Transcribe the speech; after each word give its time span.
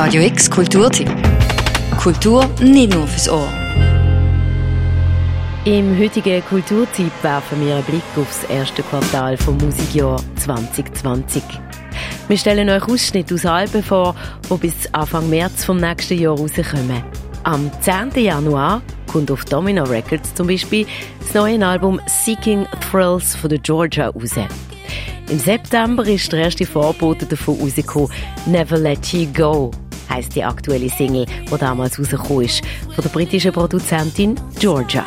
Radio 0.00 0.22
X 0.22 0.48
Kulturtipp. 0.48 1.10
Kultur 2.00 2.48
nicht 2.60 2.94
nur 2.94 3.04
fürs 3.08 3.28
Ohr. 3.28 3.48
Im 5.64 5.98
heutigen 5.98 6.40
Kulturtipp 6.44 7.10
werfen 7.22 7.66
wir 7.66 7.74
einen 7.74 7.84
Blick 7.84 8.04
aufs 8.16 8.44
erste 8.44 8.84
Quartal 8.84 9.36
vom 9.36 9.58
Musikjahr 9.58 10.22
2020. 10.36 11.42
Wir 12.28 12.38
stellen 12.38 12.70
euch 12.70 12.84
Ausschnitte 12.84 13.34
aus 13.34 13.44
Alben 13.44 13.82
vor, 13.82 14.14
die 14.48 14.56
bis 14.58 14.86
Anfang 14.92 15.28
März 15.28 15.64
vom 15.64 15.78
nächsten 15.78 16.16
Jahr 16.16 16.38
rauskommen. 16.38 17.02
Am 17.42 17.68
10. 17.80 18.22
Januar 18.22 18.82
kommt 19.08 19.32
auf 19.32 19.44
Domino 19.46 19.82
Records 19.82 20.32
zum 20.32 20.46
Beispiel 20.46 20.86
das 21.18 21.34
neue 21.34 21.66
Album 21.66 22.00
Seeking 22.06 22.68
Thrills 22.88 23.34
von 23.34 23.50
der 23.50 23.58
Georgia 23.58 24.10
raus. 24.10 24.36
Im 25.28 25.40
September 25.40 26.06
ist 26.06 26.32
der 26.32 26.44
erste 26.44 26.64
Vorbote 26.64 27.26
davon 27.26 27.58
rausgekommen, 27.60 28.12
Never 28.46 28.78
Let 28.78 29.04
You 29.12 29.26
Go, 29.34 29.72
heisst 30.08 30.34
die 30.34 30.44
aktuelle 30.44 30.88
Single, 30.88 31.26
die 31.26 31.58
damals 31.58 31.98
rausgekommen 31.98 32.44
ist, 32.44 32.62
von 32.94 33.02
der 33.02 33.10
britischen 33.10 33.52
Produzentin 33.52 34.38
Georgia. 34.58 35.04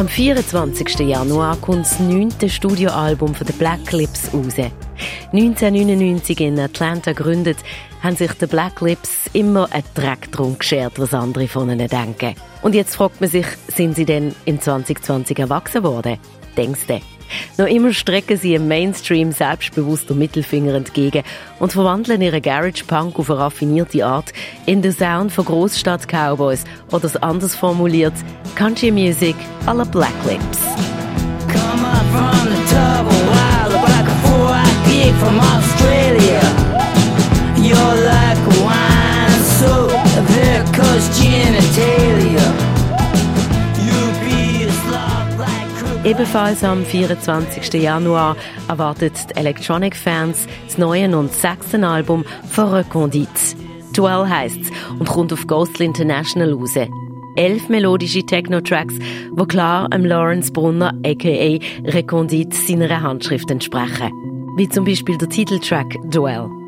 Am 0.00 0.08
24. 0.08 1.00
Januar 1.00 1.58
kommt 1.58 1.84
das 1.84 2.00
neunte 2.00 2.48
Studioalbum 2.48 3.34
von 3.34 3.46
den 3.46 3.54
Black 3.58 3.92
Lips 3.92 4.32
raus. 4.32 4.54
1999 5.32 6.40
in 6.40 6.58
Atlanta 6.58 7.12
gegründet, 7.12 7.58
haben 8.02 8.16
sich 8.16 8.32
die 8.32 8.46
Black 8.46 8.80
Lips 8.80 9.30
immer 9.32 9.68
einen 9.72 9.84
Dreck 9.94 10.30
drum 10.32 10.58
geschert, 10.58 10.98
was 10.98 11.14
andere 11.14 11.48
von 11.48 11.70
ihnen 11.70 11.88
denken. 11.88 12.34
Und 12.62 12.74
jetzt 12.74 12.96
fragt 12.96 13.20
man 13.20 13.30
sich, 13.30 13.46
sind 13.68 13.96
sie 13.96 14.04
denn 14.04 14.34
in 14.44 14.60
2020 14.60 15.38
erwachsen 15.38 15.82
worden? 15.82 16.18
Denkst 16.56 16.86
du? 16.88 17.00
Noch 17.58 17.66
immer 17.66 17.92
strecken 17.92 18.36
sie 18.36 18.54
im 18.54 18.68
Mainstream 18.68 19.32
selbstbewusster 19.32 20.14
Mittelfinger 20.14 20.74
entgegen 20.74 21.22
und 21.58 21.72
verwandeln 21.72 22.22
ihren 22.22 22.42
Garage 22.42 22.84
Punk 22.84 23.18
auf 23.18 23.30
eine 23.30 23.40
raffinierte 23.40 24.04
Art 24.04 24.32
in 24.66 24.82
den 24.82 24.92
Sound 24.92 25.32
von 25.32 25.44
Großstadt 25.44 26.08
Cowboys 26.08 26.64
oder 26.90 27.04
es 27.04 27.16
anders 27.16 27.54
formuliert 27.54 28.14
Country 28.56 28.90
Music 28.90 29.36
à 29.66 29.74
la 29.74 29.84
Black 29.84 30.14
Lips. 30.26 30.58
Come 31.48 31.84
up 31.84 32.04
from 32.12 32.48
the 32.48 32.74
top 32.74 33.06
wild, 33.06 33.72
like 33.88 34.08
a 34.08 34.16
four-eyed 34.26 34.84
pig 34.86 35.14
from 35.14 35.38
Australia. 35.38 36.59
You're 37.70 37.78
like 37.78 38.44
wine, 38.64 39.42
so 39.60 39.86
because 40.26 41.06
genitalia. 41.20 42.70
Ebenfalls 46.02 46.64
am 46.64 46.84
24. 46.84 47.80
Januar 47.80 48.34
erwartet 48.68 49.12
die 49.30 49.36
Electronic 49.36 49.94
Fans 49.94 50.48
das 50.66 50.78
neue 50.78 51.16
und 51.16 51.32
sechste 51.32 51.86
Album 51.86 52.24
von 52.48 52.70
Recondite. 52.70 53.30
Duell 53.94 54.28
heisst 54.28 54.72
und 54.98 55.08
kommt 55.08 55.32
auf 55.32 55.46
Ghostly 55.46 55.86
International 55.86 56.52
raus. 56.52 56.74
Elf 57.36 57.68
melodische 57.68 58.24
Techno-Tracks, 58.26 58.94
die 58.98 59.46
klar 59.46 59.86
am 59.92 60.04
Lawrence 60.04 60.50
Brunner 60.50 60.92
aka 61.06 61.58
Recondite 61.84 62.56
seiner 62.56 63.00
Handschrift 63.00 63.48
entsprechen. 63.48 64.10
Wie 64.56 64.68
zum 64.68 64.84
Beispiel 64.84 65.16
der 65.18 65.28
Titeltrack 65.28 65.96
Duell. 66.10 66.59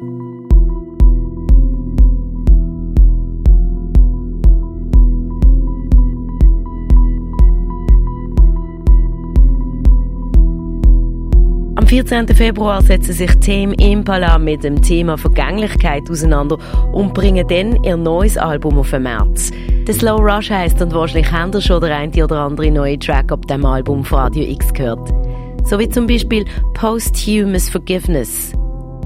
14. 11.93 12.27
Februar 12.29 12.81
setzen 12.81 13.13
sich 13.13 13.37
Team 13.41 13.73
Impala 13.73 14.39
mit 14.39 14.65
dem 14.65 14.81
Thema 14.81 15.19
Vergänglichkeit 15.19 16.09
auseinander 16.11 16.57
und 16.91 17.13
bringen 17.13 17.47
dann 17.47 17.85
ihr 17.85 17.99
neues 17.99 18.39
Album 18.39 18.79
auf 18.79 18.89
den 18.93 19.03
März. 19.03 19.51
The 19.87 19.93
Slow 19.93 20.19
Rush 20.19 20.49
heisst 20.49 20.81
und 20.81 20.95
wahrscheinlich 20.95 21.31
habt 21.31 21.55
ihr 21.55 21.61
schon 21.61 21.83
der 21.83 21.95
eine 21.95 22.25
oder 22.25 22.39
andere 22.39 22.71
neue 22.71 22.99
Track 22.99 23.31
ab 23.31 23.47
dem 23.47 23.67
Album 23.67 24.07
von 24.07 24.21
Radio 24.21 24.43
X 24.43 24.73
gehört. 24.73 25.07
So 25.67 25.79
wie 25.79 25.87
zum 25.87 26.07
Beispiel 26.07 26.47
Posthumous 26.73 27.69
Forgiveness, 27.69 28.53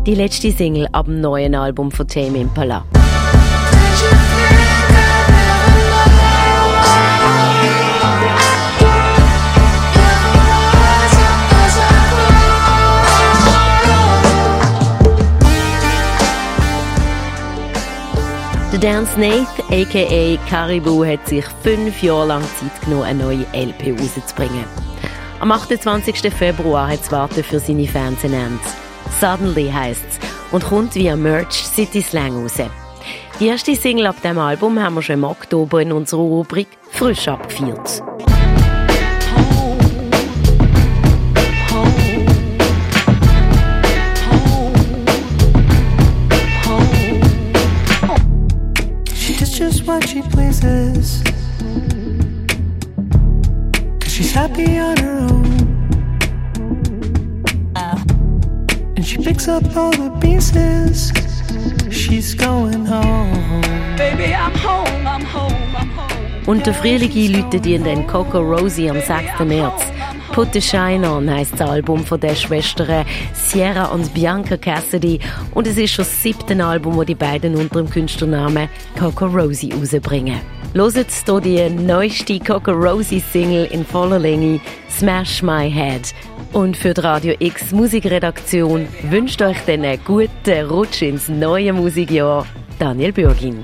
die 0.06 0.14
letzte 0.14 0.52
Single 0.52 0.86
ab 0.92 1.06
dem 1.06 1.20
neuen 1.20 1.56
Album 1.56 1.90
von 1.90 2.06
Tame 2.06 2.38
Impala. 2.38 2.84
Der 18.76 18.92
Dan 18.92 19.06
Snaith, 19.06 19.48
aka 19.70 20.36
Caribou, 20.50 21.02
hat 21.02 21.26
sich 21.26 21.46
fünf 21.62 22.02
Jahre 22.02 22.26
lang 22.26 22.42
Zeit 22.42 22.82
genommen, 22.82 23.04
eine 23.04 23.24
neue 23.24 23.46
LP 23.54 23.98
rauszubringen. 23.98 24.66
Am 25.40 25.50
28. 25.50 26.30
Februar 26.30 26.86
hat 26.86 27.00
es 27.00 27.10
Warten 27.10 27.42
für 27.42 27.58
seine 27.58 27.86
Fans 27.86 28.22
Ende. 28.22 28.58
Suddenly 29.18 29.72
es 29.90 29.98
und 30.52 30.62
kommt 30.62 30.94
via 30.94 31.16
Merch 31.16 31.54
City 31.54 32.02
Slang 32.02 32.36
raus. 32.36 32.58
Die 33.40 33.46
erste 33.46 33.74
Single 33.74 34.08
ab 34.08 34.20
dem 34.22 34.38
Album 34.38 34.78
haben 34.78 34.96
wir 34.96 35.02
schon 35.02 35.14
im 35.14 35.24
Oktober 35.24 35.80
in 35.80 35.92
unserer 35.92 36.20
Rubrik 36.20 36.68
frisch 36.90 37.28
abgefeiert. 37.28 38.02
What 49.96 50.08
she 50.08 50.20
pleases. 50.20 51.22
Cause 54.00 54.12
she's 54.12 54.32
happy 54.32 54.78
on 54.78 54.96
her 54.98 55.18
own. 55.30 55.46
And 58.96 59.04
she 59.06 59.16
picks 59.16 59.48
up 59.48 59.64
all 59.74 59.92
the 59.92 60.10
pieces. 60.20 61.12
She's 61.90 62.34
going 62.34 62.84
home. 62.84 63.62
Baby, 63.96 64.34
I'm 64.34 64.56
home, 64.68 65.06
I'm 65.06 65.24
home, 65.24 65.76
I'm 65.80 65.90
home. 65.98 66.46
Und 66.46 66.66
der 66.66 66.74
Frühling 66.74 67.32
läutet 67.32 67.66
in 67.66 67.84
den 67.84 68.06
Coco 68.06 68.40
Rosie 68.40 68.90
am 68.90 69.00
6. 69.00 69.44
März. 69.46 69.95
Put 70.36 70.52
the 70.52 70.60
Shine 70.60 71.10
On 71.10 71.30
heisst 71.30 71.54
das 71.54 71.62
Album 71.62 72.04
von 72.04 72.20
der 72.20 72.34
Schwestern 72.34 73.06
Sierra 73.32 73.86
und 73.86 74.12
Bianca 74.12 74.58
Cassidy 74.58 75.18
und 75.54 75.66
es 75.66 75.78
ist 75.78 75.94
schon 75.94 76.04
das 76.04 76.22
siebte 76.22 76.62
Album, 76.62 76.94
wo 76.94 77.04
die 77.04 77.14
beiden 77.14 77.56
unter 77.56 77.78
dem 77.78 77.88
Künstlernamen 77.88 78.68
Coco 78.98 79.24
Rosie 79.24 79.72
rausbringen. 79.72 80.38
Loset 80.74 81.06
hier 81.10 81.40
die 81.40 81.70
neueste 81.70 82.38
Coco 82.38 82.72
Rosie 82.72 83.22
Single 83.32 83.64
in 83.70 83.82
voller 83.82 84.18
Länge 84.18 84.60
Smash 84.90 85.42
My 85.42 85.70
Head. 85.70 86.12
Und 86.52 86.76
für 86.76 86.92
die 86.92 87.00
Radio 87.00 87.34
X 87.38 87.72
Musikredaktion 87.72 88.86
wünscht 89.04 89.40
euch 89.40 89.56
dann 89.66 89.86
einen 89.86 90.04
guten 90.04 90.66
Rutsch 90.66 91.00
ins 91.00 91.30
neue 91.30 91.72
Musikjahr. 91.72 92.46
Daniel 92.78 93.12
Bürgin. 93.12 93.62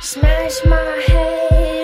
Smash 0.00 0.64
my 0.64 0.74
head. 1.06 1.81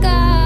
girl 0.00 0.45